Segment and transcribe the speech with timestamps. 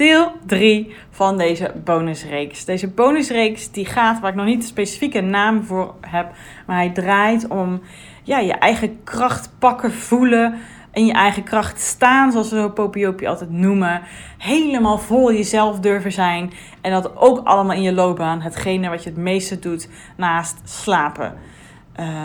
[0.00, 2.64] deel 3 van deze bonusreeks.
[2.64, 6.32] Deze bonusreeks die gaat, waar ik nog niet een specifieke naam voor heb,
[6.66, 7.80] maar hij draait om
[8.22, 10.54] ja, je eigen kracht pakken, voelen,
[10.92, 14.02] in je eigen kracht staan, zoals we zo altijd noemen.
[14.38, 16.52] Helemaal vol jezelf durven zijn.
[16.80, 18.40] En dat ook allemaal in je loopbaan.
[18.40, 21.34] Hetgene wat je het meeste doet naast slapen.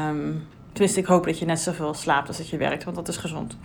[0.09, 3.07] Um, tenminste, ik hoop dat je net zoveel slaapt als dat je werkt, want dat
[3.07, 3.57] is gezond.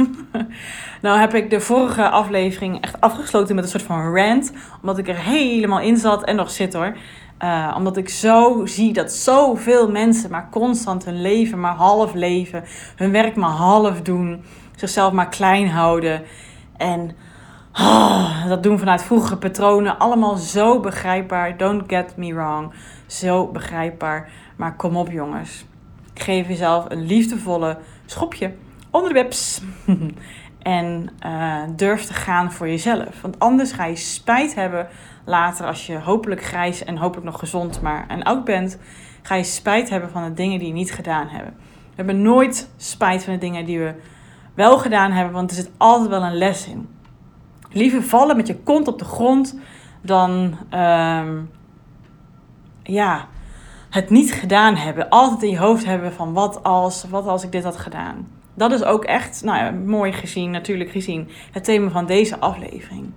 [1.02, 4.52] nou heb ik de vorige aflevering echt afgesloten met een soort van rant.
[4.80, 6.96] Omdat ik er helemaal in zat en nog zit hoor.
[7.42, 12.64] Uh, omdat ik zo zie dat zoveel mensen maar constant hun leven maar half leven.
[12.96, 14.42] Hun werk maar half doen.
[14.76, 16.22] Zichzelf maar klein houden.
[16.76, 17.16] En
[17.72, 19.98] oh, dat doen vanuit vroegere patronen.
[19.98, 21.56] Allemaal zo begrijpbaar.
[21.56, 22.72] Don't get me wrong.
[23.06, 24.30] Zo begrijpbaar.
[24.56, 25.66] Maar kom op jongens.
[26.20, 28.54] Geef jezelf een liefdevolle schopje
[28.90, 29.60] onder de webs.
[30.62, 33.20] en uh, durf te gaan voor jezelf.
[33.20, 34.88] Want anders ga je spijt hebben
[35.24, 38.78] later, als je hopelijk grijs en hopelijk nog gezond, maar en oud bent,
[39.22, 41.54] ga je spijt hebben van de dingen die je niet gedaan hebben.
[41.58, 43.94] We hebben nooit spijt van de dingen die we
[44.54, 46.88] wel gedaan hebben, want er zit altijd wel een les in.
[47.70, 49.58] Liever vallen met je kont op de grond
[50.00, 51.28] dan uh,
[52.82, 53.28] ja,
[53.90, 55.08] het niet gedaan hebben.
[55.08, 58.28] Altijd in je hoofd hebben van wat als, wat als ik dit had gedaan.
[58.54, 63.10] Dat is ook echt, nou ja, mooi gezien, natuurlijk gezien, het thema van deze aflevering.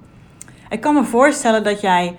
[0.69, 2.15] Ik kan me voorstellen dat jij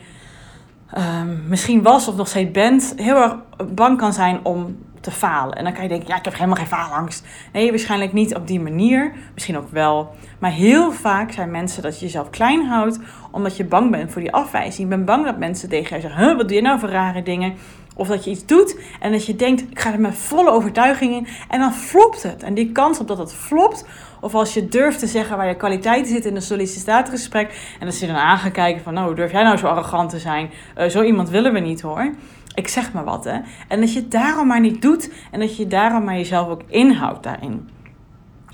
[0.98, 3.36] um, misschien was of nog steeds bent, heel erg
[3.74, 5.56] bang kan zijn om te falen.
[5.56, 7.26] En dan kan je denken, ja, ik heb helemaal geen faalangst.
[7.52, 9.12] Nee, waarschijnlijk niet op die manier.
[9.34, 10.14] Misschien ook wel.
[10.38, 12.98] Maar heel vaak zijn mensen dat je jezelf klein houdt,
[13.30, 14.88] omdat je bang bent voor die afwijzing.
[14.88, 17.22] Je bent bang dat mensen tegen jou zeggen, huh, wat doe je nou voor rare
[17.22, 17.54] dingen?
[17.96, 21.14] Of dat je iets doet en dat je denkt, ik ga er met volle overtuiging
[21.14, 21.26] in.
[21.48, 22.42] En dan flopt het.
[22.42, 23.86] En die kans op dat het flopt,
[24.20, 27.76] of als je durft te zeggen waar je kwaliteiten zitten in een sollicitatiegesprek.
[27.80, 30.18] En dat ze dan aan gaan kijken van, nou, durf jij nou zo arrogant te
[30.18, 30.50] zijn?
[30.78, 32.14] Uh, zo iemand willen we niet hoor.
[32.54, 33.38] Ik zeg maar wat hè.
[33.68, 35.12] En dat je het daarom maar niet doet.
[35.30, 37.68] En dat je daarom maar jezelf ook inhoudt daarin.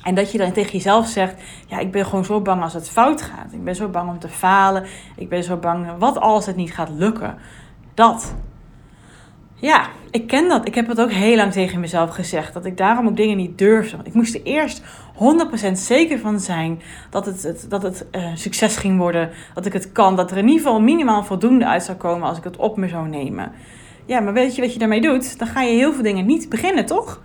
[0.04, 2.90] En dat je dan tegen jezelf zegt: Ja, ik ben gewoon zo bang als het
[2.90, 3.52] fout gaat.
[3.52, 4.86] Ik ben zo bang om te falen.
[5.16, 7.38] Ik ben zo bang, wat als het niet gaat lukken?
[7.94, 8.34] Dat.
[9.60, 10.66] Ja, ik ken dat.
[10.66, 12.52] Ik heb het ook heel lang tegen mezelf gezegd.
[12.54, 13.96] Dat ik daarom ook dingen niet durfde.
[13.96, 14.82] Want ik moest er eerst
[15.68, 16.80] 100% zeker van zijn
[17.10, 19.30] dat het, dat het uh, succes ging worden.
[19.54, 20.16] Dat ik het kan.
[20.16, 22.88] Dat er in ieder geval minimaal voldoende uit zou komen als ik het op me
[22.88, 23.52] zou nemen.
[24.06, 25.38] Ja, maar weet je wat je daarmee doet?
[25.38, 27.22] Dan ga je heel veel dingen niet beginnen, toch?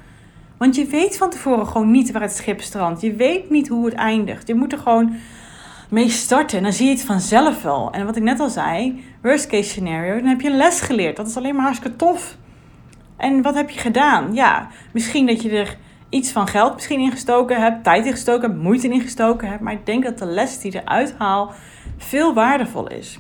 [0.58, 3.02] Want je weet van tevoren gewoon niet waar het schip strandt.
[3.02, 4.48] Je weet niet hoe het eindigt.
[4.48, 5.16] Je moet er gewoon
[5.90, 6.58] mee starten.
[6.58, 7.92] En dan zie je het vanzelf wel.
[7.92, 11.16] En wat ik net al zei, worst case scenario, dan heb je een les geleerd.
[11.16, 12.38] Dat is alleen maar hartstikke tof.
[13.18, 14.34] En wat heb je gedaan?
[14.34, 15.78] Ja, misschien dat je er
[16.10, 19.62] iets van geld misschien ingestoken hebt, tijd ingestoken hebt, moeite ingestoken hebt.
[19.62, 21.54] Maar ik denk dat de les die eruit haalt
[21.98, 23.20] veel waardevol is.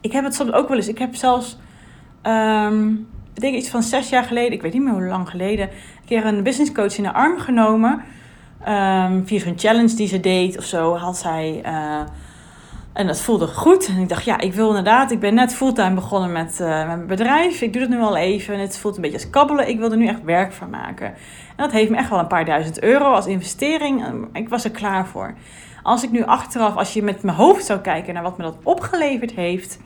[0.00, 0.88] Ik heb het soms ook wel eens.
[0.88, 1.58] Ik heb zelfs,
[2.22, 5.68] um, ik denk iets van zes jaar geleden, ik weet niet meer hoe lang geleden,
[5.68, 8.02] een keer een business coach in de arm genomen.
[8.68, 11.62] Um, via zo'n challenge die ze deed of zo, had zij.
[11.66, 12.00] Uh,
[12.96, 13.86] en dat voelde goed.
[13.86, 15.10] En ik dacht, ja, ik wil inderdaad.
[15.10, 17.60] Ik ben net fulltime begonnen met, met mijn bedrijf.
[17.60, 18.54] Ik doe het nu al even.
[18.54, 19.68] En het voelt een beetje als kabbelen.
[19.68, 21.06] Ik wil er nu echt werk van maken.
[21.06, 21.14] En
[21.56, 24.26] dat heeft me echt wel een paar duizend euro als investering.
[24.32, 25.34] Ik was er klaar voor.
[25.82, 28.58] Als ik nu achteraf, als je met mijn hoofd zou kijken naar wat me dat
[28.62, 29.78] opgeleverd heeft,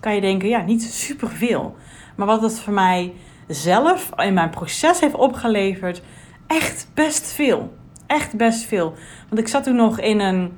[0.00, 1.76] kan je denken, ja, niet superveel.
[2.16, 3.12] Maar wat het voor mij
[3.46, 6.02] zelf in mijn proces heeft opgeleverd,
[6.46, 7.80] echt best veel
[8.12, 8.94] echt best veel.
[9.28, 10.52] Want ik zat toen nog in een.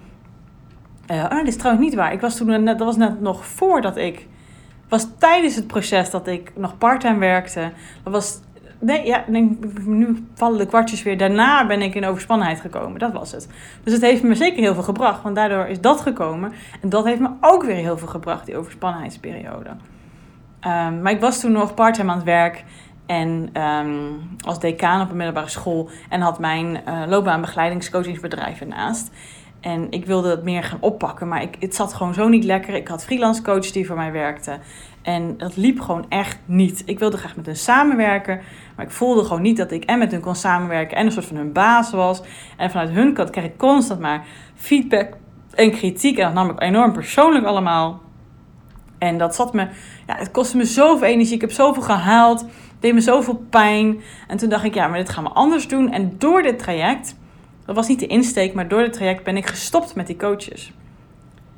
[1.11, 2.13] Uh, oh, dit is trouwens niet waar.
[2.13, 4.27] Ik was toen dat was net nog voordat ik.
[4.89, 7.73] Was tijdens het proces dat ik nog parttime werkte.
[8.03, 8.41] Dat was.
[8.79, 9.25] Nee, ja,
[9.85, 11.19] nu vallen de kwartjes weer.
[11.19, 12.99] Daarna ben ik in overspannenheid gekomen.
[12.99, 13.49] Dat was het.
[13.83, 15.23] Dus het heeft me zeker heel veel gebracht.
[15.23, 16.53] Want daardoor is dat gekomen.
[16.81, 19.69] En dat heeft me ook weer heel veel gebracht, die overspannenheidsperiode.
[19.69, 22.65] Um, maar ik was toen nog parttime aan het werk.
[23.07, 25.89] En um, als decaan op een middelbare school.
[26.09, 29.11] En had mijn uh, loopbaanbegeleidingscoachingsbedrijf ernaast.
[29.64, 31.28] En ik wilde het meer gaan oppakken.
[31.28, 32.75] Maar ik, het zat gewoon zo niet lekker.
[32.75, 34.58] Ik had freelance coach die voor mij werkte.
[35.02, 36.82] En dat liep gewoon echt niet.
[36.87, 38.40] Ik wilde graag met hen samenwerken.
[38.76, 40.96] Maar ik voelde gewoon niet dat ik en met hun kon samenwerken.
[40.96, 42.22] En een soort van hun baas was.
[42.56, 44.25] En vanuit hun kant kreeg ik constant maar
[44.55, 45.08] feedback
[45.55, 46.19] en kritiek.
[46.19, 48.00] En dat nam ik enorm persoonlijk allemaal.
[48.99, 49.69] En dat zat me,
[50.06, 51.34] ja, het kostte me zoveel energie.
[51.34, 52.44] Ik heb zoveel gehaald
[52.84, 54.02] deed me zoveel pijn.
[54.28, 55.93] En toen dacht ik, ja, maar dit gaan we anders doen.
[55.93, 57.16] En door dit traject,
[57.66, 60.72] dat was niet de insteek, maar door dit traject ben ik gestopt met die coaches.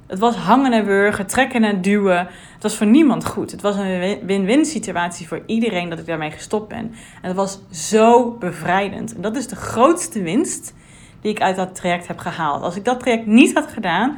[0.06, 2.18] Het was hangen en wurgen, trekken en duwen.
[2.54, 3.50] Het was voor niemand goed.
[3.50, 6.94] Het was een win-win situatie voor iedereen dat ik daarmee gestopt ben.
[7.22, 9.14] En het was zo bevrijdend.
[9.14, 10.74] En dat is de grootste winst
[11.20, 12.62] die ik uit dat traject heb gehaald.
[12.62, 14.16] Als ik dat traject niet had gedaan,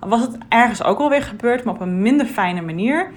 [0.00, 3.10] was het ergens ook alweer gebeurd, maar op een minder fijne manier.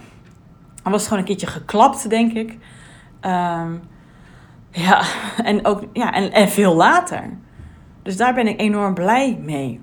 [0.84, 2.58] Dan was het gewoon een keertje geklapt, denk ik.
[3.20, 3.72] Ehm,
[4.72, 5.04] ja,
[5.44, 7.38] en, ook, ja en, en veel later.
[8.04, 9.80] Dus daar ben ik enorm blij mee.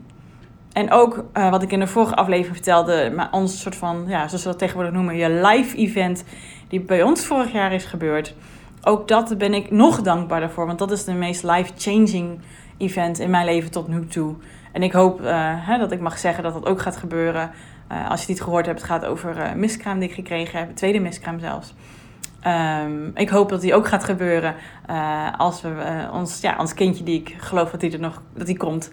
[0.73, 4.29] En ook uh, wat ik in de vorige aflevering vertelde, maar ons soort van, ja,
[4.29, 6.25] zoals we dat tegenwoordig noemen, je live event
[6.69, 8.35] die bij ons vorig jaar is gebeurd.
[8.83, 12.39] Ook dat ben ik nog dankbaarder voor, want dat is de meest life-changing
[12.79, 14.35] event in mijn leven tot nu toe.
[14.73, 15.27] En ik hoop uh,
[15.67, 17.51] hè, dat ik mag zeggen dat dat ook gaat gebeuren.
[17.93, 20.77] Uh, als je het niet gehoord hebt, het gaat over miskraam die ik gekregen heb,
[20.77, 21.75] tweede miskraam zelfs.
[22.47, 24.55] Um, ik hoop dat die ook gaat gebeuren
[25.37, 28.57] als we ons, ja, ons kindje die ik geloof dat die er nog dat die
[28.57, 28.91] komt,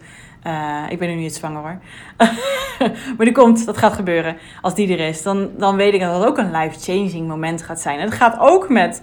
[0.47, 1.79] uh, ik ben nu niet zwanger hoor.
[3.17, 4.37] maar die komt, dat gaat gebeuren.
[4.61, 7.79] Als die er is, dan, dan weet ik dat het ook een life-changing moment gaat
[7.79, 7.99] zijn.
[7.99, 9.01] Het gaat ook met,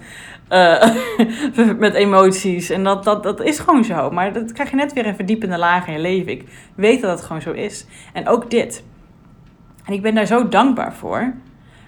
[1.79, 2.71] met emoties.
[2.71, 4.11] En dat, dat, dat is gewoon zo.
[4.11, 6.33] Maar dat krijg je net weer een verdiepende laag in je leven.
[6.33, 7.87] Ik weet dat het gewoon zo is.
[8.13, 8.85] En ook dit.
[9.85, 11.35] En ik ben daar zo dankbaar voor.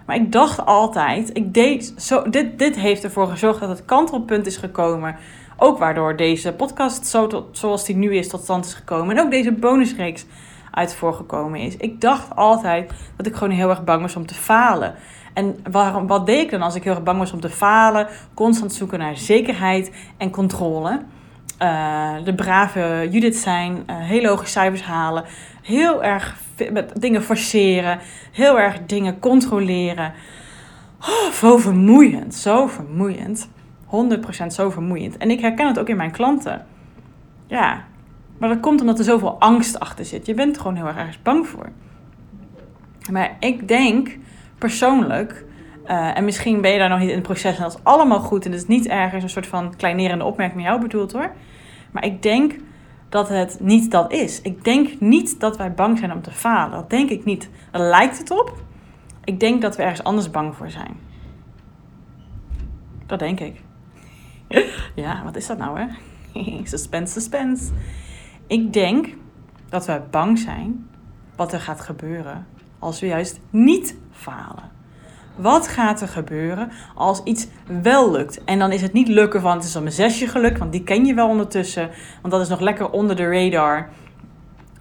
[0.06, 4.46] Maar ik dacht altijd, ik deed zo, dit, dit heeft ervoor gezorgd dat het kantelpunt
[4.46, 5.16] is gekomen
[5.62, 9.16] ook waardoor deze podcast zo tot, zoals die nu is tot stand is gekomen.
[9.16, 10.26] En ook deze bonusreeks
[10.70, 11.76] uit voorgekomen is.
[11.76, 14.94] Ik dacht altijd dat ik gewoon heel erg bang was om te falen.
[15.34, 18.06] En waarom, wat deed ik dan als ik heel erg bang was om te falen?
[18.34, 21.00] Constant zoeken naar zekerheid en controle.
[21.62, 25.24] Uh, de brave Judith zijn, uh, hele hoge cijfers halen,
[25.62, 26.36] heel erg
[26.70, 27.98] met dingen forceren,
[28.32, 30.12] heel erg dingen controleren.
[31.00, 33.48] Oh, zo vermoeiend, zo vermoeiend.
[34.44, 35.16] 100% zo vermoeiend.
[35.16, 36.66] En ik herken het ook in mijn klanten.
[37.46, 37.84] Ja,
[38.38, 40.26] maar dat komt omdat er zoveel angst achter zit.
[40.26, 41.68] Je bent er gewoon heel erg bang voor.
[43.10, 44.18] Maar ik denk
[44.58, 45.44] persoonlijk,
[45.86, 48.20] uh, en misschien ben je daar nog niet in het proces en dat is allemaal
[48.20, 51.32] goed en het is niet ergens een soort van kleinerende opmerking naar jou bedoeld hoor.
[51.90, 52.54] Maar ik denk
[53.12, 54.40] dat het niet dat is.
[54.40, 56.70] Ik denk niet dat wij bang zijn om te falen.
[56.70, 57.50] Dat denk ik niet.
[57.70, 58.58] Daar lijkt het op.
[59.24, 60.96] Ik denk dat we ergens anders bang voor zijn.
[63.06, 63.62] Dat denk ik.
[64.94, 65.86] ja, wat is dat nou hè?
[66.64, 67.72] suspense, suspense.
[68.46, 69.14] Ik denk
[69.68, 70.88] dat we bang zijn
[71.36, 72.46] wat er gaat gebeuren
[72.78, 74.70] als we juist niet falen.
[75.36, 77.46] Wat gaat er gebeuren als iets
[77.82, 78.44] wel lukt?
[78.44, 80.82] En dan is het niet lukken van het is al mijn zesje gelukt, want die
[80.82, 81.90] ken je wel ondertussen.
[82.20, 83.88] Want dat is nog lekker onder de radar.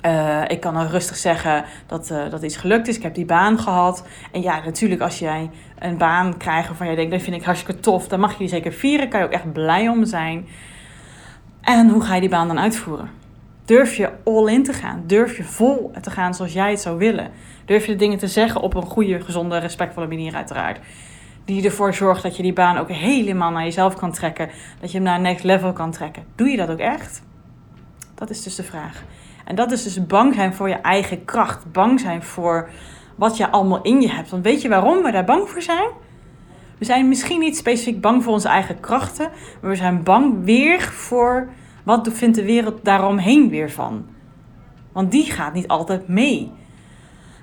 [0.06, 2.98] Uh, ik kan dan rustig zeggen dat, uh, dat iets gelukt is.
[2.98, 4.03] Ik heb die baan gehad.
[4.31, 5.50] En ja, natuurlijk als jij
[5.80, 8.07] een baan krijgt waarvan jij denkt, dat vind ik hartstikke tof.
[8.07, 9.09] Dan mag je die zeker vieren.
[9.09, 10.47] Kan je ook echt blij om zijn.
[11.62, 13.20] En hoe ga je die baan dan uitvoeren?
[13.71, 15.03] Durf je all in te gaan?
[15.06, 17.31] Durf je vol te gaan zoals jij het zou willen?
[17.65, 20.79] Durf je de dingen te zeggen op een goede, gezonde, respectvolle manier uiteraard?
[21.45, 24.50] Die ervoor zorgt dat je die baan ook helemaal naar jezelf kan trekken.
[24.79, 26.23] Dat je hem naar een next level kan trekken.
[26.35, 27.23] Doe je dat ook echt?
[28.15, 29.03] Dat is dus de vraag.
[29.45, 31.71] En dat is dus bang zijn voor je eigen kracht.
[31.71, 32.69] Bang zijn voor
[33.15, 34.29] wat je allemaal in je hebt.
[34.29, 35.89] Want weet je waarom we daar bang voor zijn?
[36.77, 39.29] We zijn misschien niet specifiek bang voor onze eigen krachten,
[39.62, 41.50] maar we zijn bang weer voor
[41.83, 44.06] wat vindt de wereld daaromheen weer van.
[44.92, 46.51] Want die gaat niet altijd mee.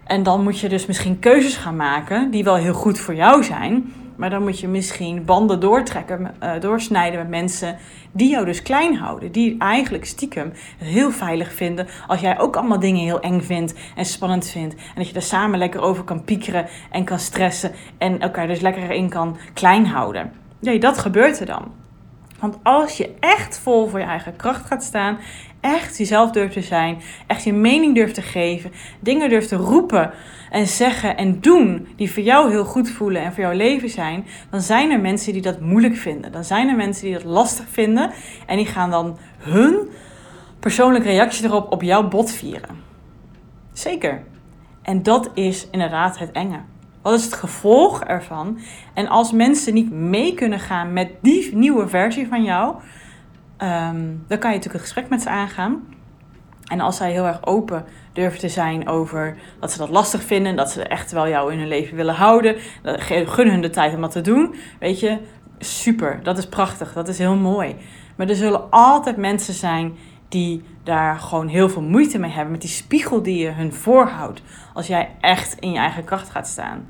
[0.04, 3.44] En dan moet je dus misschien keuzes gaan maken die wel heel goed voor jou
[3.44, 7.76] zijn, maar dan moet je misschien banden doortrekken, uh, doorsnijden met mensen
[8.12, 9.32] die jou dus klein houden.
[9.32, 11.86] Die eigenlijk stiekem heel veilig vinden.
[12.06, 14.74] Als jij ook allemaal dingen heel eng vindt en spannend vindt.
[14.74, 17.72] En dat je er samen lekker over kan piekeren en kan stressen.
[17.98, 20.32] En elkaar dus lekker in kan klein houden.
[20.60, 21.72] Nee, dat gebeurt er dan.
[22.38, 25.18] Want als je echt vol voor je eigen kracht gaat staan,
[25.60, 30.10] echt jezelf durft te zijn, echt je mening durft te geven, dingen durft te roepen
[30.50, 34.26] en zeggen en doen die voor jou heel goed voelen en voor jouw leven zijn,
[34.50, 36.32] dan zijn er mensen die dat moeilijk vinden.
[36.32, 38.10] Dan zijn er mensen die dat lastig vinden
[38.46, 39.88] en die gaan dan hun
[40.60, 42.76] persoonlijke reactie erop op jouw bot vieren.
[43.72, 44.22] Zeker.
[44.82, 46.60] En dat is inderdaad het enge.
[47.08, 48.58] Wat is het gevolg ervan?
[48.94, 52.74] En als mensen niet mee kunnen gaan met die nieuwe versie van jou,
[53.58, 55.94] um, dan kan je natuurlijk een gesprek met ze aangaan.
[56.64, 60.56] En als zij heel erg open durven te zijn over dat ze dat lastig vinden,
[60.56, 62.56] dat ze echt wel jou in hun leven willen houden,
[63.26, 65.18] gun hun de tijd om dat te doen, weet je,
[65.58, 67.76] super, dat is prachtig, dat is heel mooi.
[68.16, 69.96] Maar er zullen altijd mensen zijn
[70.28, 74.42] die daar gewoon heel veel moeite mee hebben met die spiegel die je hun voorhoudt
[74.74, 76.86] als jij echt in je eigen kracht gaat staan.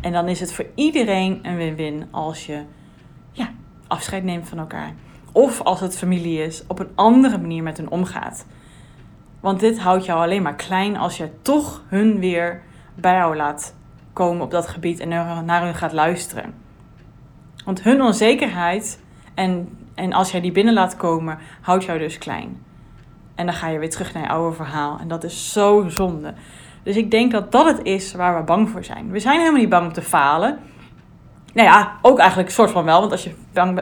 [0.00, 2.62] En dan is het voor iedereen een win-win als je
[3.32, 3.50] ja,
[3.86, 4.94] afscheid neemt van elkaar.
[5.32, 8.46] Of als het familie is, op een andere manier met hun omgaat.
[9.40, 12.62] Want dit houdt jou alleen maar klein als je toch hun weer
[12.94, 13.74] bij jou laat
[14.12, 15.08] komen op dat gebied en
[15.44, 16.54] naar hun gaat luisteren.
[17.64, 19.00] Want hun onzekerheid
[19.34, 22.64] en, en als jij die binnen laat komen, houdt jou dus klein.
[23.34, 24.98] En dan ga je weer terug naar je oude verhaal.
[24.98, 26.34] En dat is zo zonde.
[26.82, 29.10] Dus ik denk dat dat het is waar we bang voor zijn.
[29.10, 30.58] We zijn helemaal niet bang om te falen.
[31.52, 33.00] Nou ja, ook eigenlijk een soort van wel.
[33.00, 33.34] Want als je,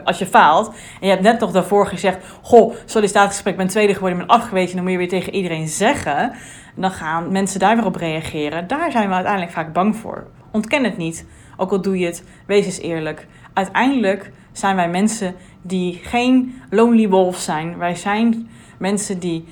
[0.05, 2.19] als je faalt en je hebt net nog daarvoor gezegd...
[2.43, 4.75] Goh, sollicitatiegesprek, ben tweede geworden, ben afgewezen...
[4.75, 6.33] dan moet je weer tegen iedereen zeggen.
[6.75, 8.67] Dan gaan mensen daar weer op reageren.
[8.67, 10.27] Daar zijn we uiteindelijk vaak bang voor.
[10.51, 11.27] Ontken het niet.
[11.57, 13.27] Ook al doe je het, wees eens eerlijk.
[13.53, 17.79] Uiteindelijk zijn wij mensen die geen lonely wolf zijn.
[17.79, 19.49] Wij zijn mensen die...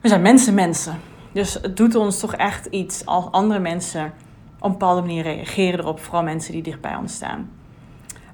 [0.00, 1.07] We zijn mensen mensen.
[1.38, 4.12] Dus het doet ons toch echt iets als andere mensen
[4.58, 6.00] op een bepaalde manier reageren erop.
[6.00, 7.50] Vooral mensen die dicht bij ons staan.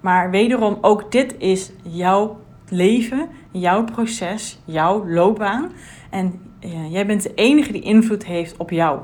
[0.00, 5.73] Maar wederom, ook dit is jouw leven, jouw proces, jouw loopbaan.
[6.11, 9.00] En uh, jij bent de enige die invloed heeft op jou.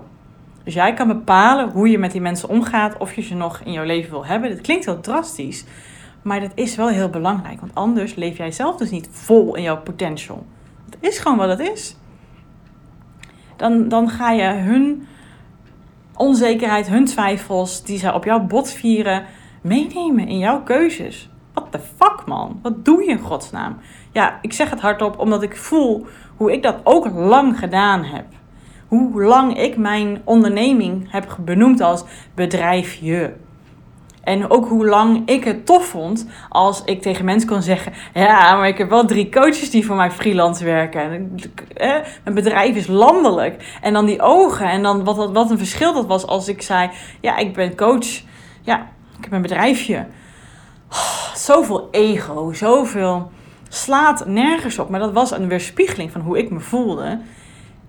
[0.64, 3.72] Dus jij kan bepalen hoe je met die mensen omgaat, of je ze nog in
[3.72, 4.50] jouw leven wil hebben.
[4.50, 5.64] Dat klinkt heel drastisch,
[6.22, 7.60] maar dat is wel heel belangrijk.
[7.60, 10.46] Want anders leef jij zelf dus niet vol in jouw potential.
[10.84, 11.96] Het is gewoon wat het is.
[13.60, 15.06] Dan, dan ga je hun
[16.16, 19.24] onzekerheid, hun twijfels, die ze op jouw bot vieren,
[19.60, 21.28] meenemen in jouw keuzes.
[21.52, 22.58] What the fuck, man?
[22.62, 23.76] Wat doe je in godsnaam?
[24.12, 28.24] Ja, ik zeg het hardop omdat ik voel hoe ik dat ook lang gedaan heb.
[28.88, 33.34] Hoe lang ik mijn onderneming heb benoemd als bedrijfje.
[34.20, 38.56] En ook hoe lang ik het tof vond als ik tegen mensen kon zeggen: Ja,
[38.56, 41.38] maar ik heb wel drie coaches die voor mij freelance werken.
[42.24, 43.78] Mijn bedrijf is landelijk.
[43.80, 44.70] En dan die ogen.
[44.70, 48.22] En dan wat, wat een verschil dat was als ik zei: Ja, ik ben coach.
[48.62, 48.86] Ja,
[49.18, 50.06] ik heb een bedrijfje.
[50.90, 53.30] Oh, zoveel ego, zoveel
[53.68, 54.88] slaat nergens op.
[54.88, 57.20] Maar dat was een weerspiegeling van hoe ik me voelde.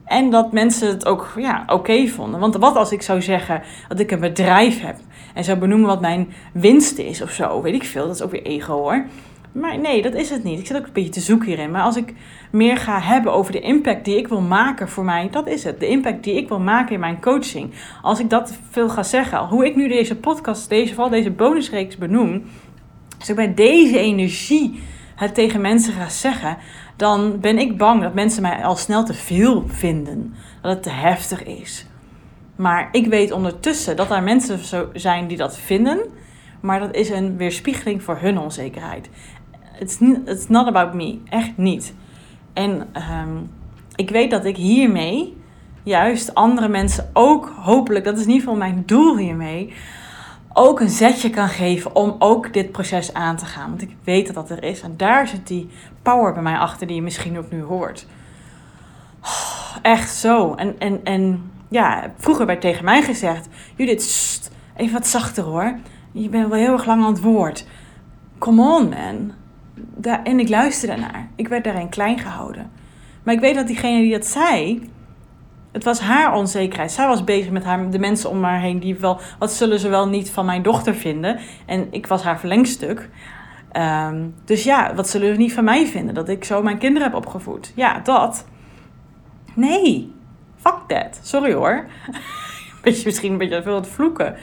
[0.06, 2.40] En dat mensen het ook ja, oké vonden.
[2.40, 4.96] Want wat als ik zou zeggen dat ik een bedrijf heb
[5.34, 7.62] en zou benoemen wat mijn winst is of zo?
[7.62, 9.06] Weet ik veel, dat is ook weer ego hoor.
[9.52, 10.60] Maar nee, dat is het niet.
[10.60, 11.72] Ik zit ook een beetje te zoeken hierin.
[11.72, 12.14] Maar als ik
[12.52, 15.80] meer ga hebben over de impact die ik wil maken voor mij, dat is het.
[15.80, 17.74] De impact die ik wil maken in mijn coaching.
[18.02, 21.98] Als ik dat veel ga zeggen, hoe ik nu deze podcast, deze, vooral deze bonusreeks
[21.98, 22.44] benoem,
[23.20, 24.80] als ik bij deze energie
[25.16, 26.58] het tegen mensen ga zeggen,
[26.96, 30.34] dan ben ik bang dat mensen mij al snel te veel vinden.
[30.62, 31.86] Dat het te heftig is.
[32.62, 34.60] Maar ik weet ondertussen dat er mensen
[34.94, 36.00] zijn die dat vinden.
[36.60, 39.10] Maar dat is een weerspiegeling voor hun onzekerheid.
[39.80, 41.20] It's, it's not about me.
[41.30, 41.94] Echt niet.
[42.54, 43.38] En ehm,
[43.96, 45.38] ik weet dat ik hiermee
[45.84, 49.74] juist andere mensen ook hopelijk, dat is in ieder geval mijn doel hiermee,
[50.54, 53.70] ook een zetje kan geven om ook dit proces aan te gaan.
[53.70, 54.82] Want ik weet dat dat er is.
[54.82, 55.70] En daar zit die
[56.02, 58.06] power bij mij achter die je misschien ook nu hoort.
[59.82, 60.54] echt zo.
[60.54, 65.76] En, en, en ja, vroeger werd tegen mij gezegd: Judith, even wat zachter hoor.
[66.12, 67.68] Je bent wel heel erg lang aan het woord.
[68.38, 69.32] Come on, man.
[70.24, 71.30] En ik luisterde naar.
[71.36, 72.72] Ik werd daarin klein gehouden.
[73.24, 74.82] Maar ik weet dat diegene die dat zei,
[75.72, 76.92] het was haar onzekerheid.
[76.92, 79.90] Zij was bezig met haar, de mensen om haar heen die wel, wat zullen ze
[79.90, 81.40] wel niet van mijn dochter vinden?
[81.66, 83.10] En ik was haar verlengstuk.
[83.72, 86.14] Ehm, dus ja, wat zullen ze niet van mij vinden?
[86.14, 87.72] Dat ik zo mijn kinderen heb opgevoed.
[87.76, 88.46] Ja, dat.
[89.54, 90.14] Nee,
[90.62, 91.20] fuck that.
[91.22, 91.86] Sorry hoor.
[92.84, 94.36] beetje, misschien een beetje veel het vloeken.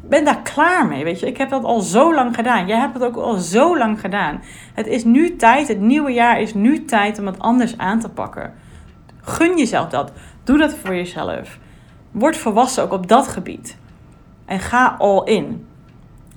[0.00, 1.26] ben daar klaar mee, weet je.
[1.26, 2.66] Ik heb dat al zo lang gedaan.
[2.66, 4.42] Jij hebt het ook al zo lang gedaan.
[4.74, 8.08] Het is nu tijd, het nieuwe jaar is nu tijd om het anders aan te
[8.08, 8.54] pakken.
[9.20, 10.12] Gun jezelf dat.
[10.44, 11.58] Doe dat voor jezelf.
[12.10, 13.78] Word volwassen ook op dat gebied.
[14.44, 15.66] En ga all in.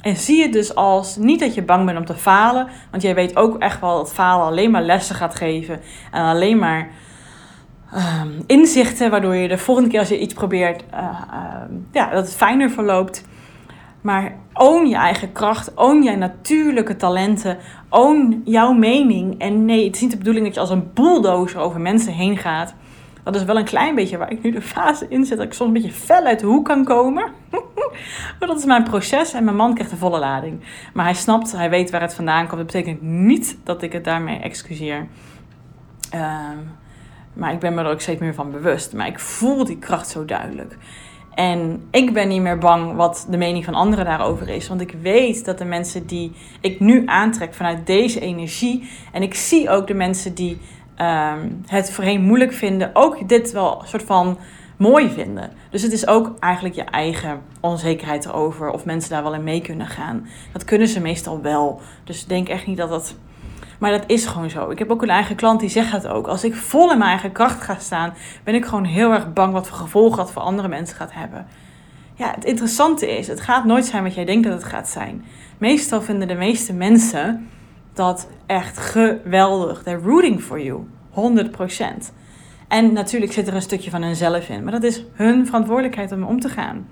[0.02, 2.68] En zie het dus als niet dat je bang bent om te falen.
[2.92, 5.82] Want jij weet ook echt wel dat falen alleen maar lessen gaat geven.
[6.12, 6.90] En alleen maar
[7.96, 9.10] um, inzichten.
[9.10, 12.70] Waardoor je de volgende keer als je iets probeert, uh, uh, ja, dat het fijner
[12.70, 13.24] verloopt.
[14.02, 17.58] Maar own je eigen kracht, own je natuurlijke talenten,
[17.90, 19.40] own jouw mening.
[19.40, 22.38] En nee, het is niet de bedoeling dat je als een bulldozer over mensen heen
[22.38, 22.76] gaat.
[23.24, 25.38] Dat is wel een klein beetje waar ik nu de fase in zit.
[25.38, 27.32] Dat ik soms een beetje fel uit de hoek kan komen.
[28.40, 30.60] maar dat is mijn proces en mijn man krijgt de volle lading.
[30.94, 32.58] Maar hij snapt, hij weet waar het vandaan komt.
[32.58, 35.08] Dat betekent niet dat ik het daarmee excuseer.
[36.10, 36.58] Ehm,
[37.36, 38.94] maar ik ben me er ook steeds meer van bewust.
[38.94, 40.78] Maar ik voel die kracht zo duidelijk.
[41.34, 44.68] En ik ben niet meer bang wat de mening van anderen daarover is.
[44.68, 48.90] Want ik weet dat de mensen die ik nu aantrek vanuit deze energie.
[49.12, 50.58] En ik zie ook de mensen die
[51.02, 54.38] um, het voorheen moeilijk vinden, ook dit wel een soort van
[54.78, 55.52] mooi vinden.
[55.70, 59.62] Dus het is ook eigenlijk je eigen onzekerheid erover of mensen daar wel in mee
[59.62, 60.28] kunnen gaan.
[60.52, 61.82] Dat kunnen ze meestal wel.
[62.04, 63.16] Dus denk echt niet dat dat.
[63.86, 64.70] Maar dat is gewoon zo.
[64.70, 66.28] Ik heb ook een eigen klant die zegt dat ook.
[66.28, 68.14] Als ik vol in mijn eigen kracht ga staan,
[68.44, 71.48] ben ik gewoon heel erg bang wat voor gevolgen dat voor andere mensen gaat hebben.
[72.14, 75.26] Ja, het interessante is, het gaat nooit zijn wat jij denkt dat het gaat zijn.
[75.58, 77.50] Meestal vinden de meeste mensen
[77.94, 79.84] dat echt geweldig.
[79.84, 80.88] They're rooting for you.
[81.12, 82.14] 100%.
[82.68, 84.64] En natuurlijk zit er een stukje van hunzelf in.
[84.64, 86.88] Maar dat is hun verantwoordelijkheid om om te gaan.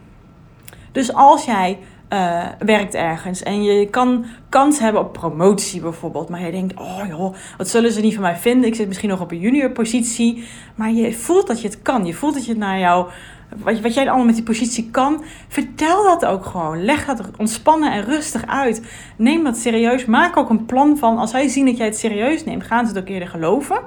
[0.92, 1.80] Dus als jij
[2.14, 6.30] uh, werkt ergens en je kan kans hebben op promotie bijvoorbeeld.
[6.30, 8.70] Maar je denkt, oh joh, wat zullen ze niet van mij vinden?
[8.70, 10.44] Ik zit misschien nog op een junior positie.
[10.76, 12.06] Maar je voelt dat je het kan.
[12.06, 13.10] Je voelt dat je naar jou,
[13.58, 15.24] wat, wat jij allemaal met die positie kan.
[15.48, 16.84] Vertel dat ook gewoon.
[16.84, 18.82] Leg dat ontspannen en rustig uit.
[19.18, 20.06] Neem dat serieus.
[20.06, 22.94] Maak ook een plan van, als zij zien dat jij het serieus neemt, gaan ze
[22.94, 23.80] het ook eerder geloven.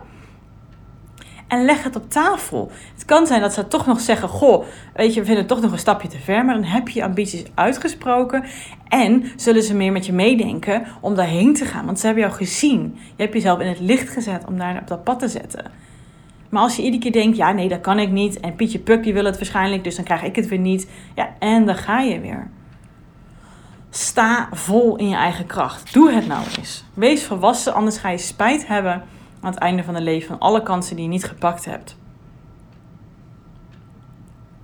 [1.47, 2.71] En leg het op tafel.
[2.95, 5.61] Het kan zijn dat ze toch nog zeggen: Goh, weet je, we vinden het toch
[5.61, 6.45] nog een stapje te ver.
[6.45, 8.45] Maar dan heb je ambities uitgesproken.
[8.89, 11.87] En zullen ze meer met je meedenken om daarheen te gaan.
[11.87, 12.99] Want ze hebben jou gezien.
[13.17, 15.65] Je hebt jezelf in het licht gezet om daar op dat pad te zetten.
[16.49, 18.41] Maar als je iedere keer denkt: Ja, nee, dat kan ik niet.
[18.41, 20.91] En Pietje Puk die wil het waarschijnlijk, dus dan krijg ik het weer niet.
[21.15, 22.51] Ja, en dan ga je weer.
[23.91, 25.93] Sta vol in je eigen kracht.
[25.93, 26.85] Doe het nou eens.
[26.95, 29.03] Wees volwassen, anders ga je spijt hebben
[29.47, 31.97] aan het einde van het leven van alle kansen die je niet gepakt hebt.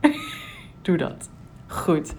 [0.83, 1.29] Doe dat.
[1.67, 2.15] Goed.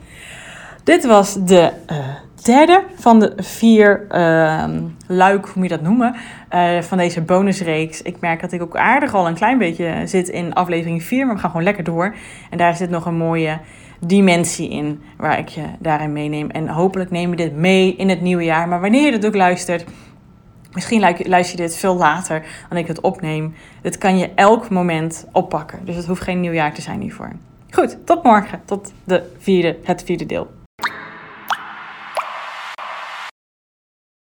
[0.84, 1.98] Dit was de uh,
[2.44, 4.66] derde van de vier uh,
[5.08, 6.16] luik, hoe moet je dat noemen,
[6.54, 8.02] uh, van deze bonusreeks.
[8.02, 11.36] Ik merk dat ik ook aardig al een klein beetje zit in aflevering 4, maar
[11.36, 12.16] we gaan gewoon lekker door.
[12.50, 13.60] En daar zit nog een mooie
[14.00, 16.50] dimensie in waar ik je daarin meeneem.
[16.50, 18.68] En hopelijk neem je dit mee in het nieuwe jaar.
[18.68, 19.86] Maar wanneer je dit ook luistert,
[20.74, 23.56] Misschien luister je dit veel later dan ik het opneem.
[23.82, 25.86] Dit kan je elk moment oppakken.
[25.86, 27.32] Dus het hoeft geen nieuwjaar te zijn hiervoor.
[27.70, 28.62] Goed, tot morgen.
[28.66, 30.63] Tot de vierde, het vierde deel.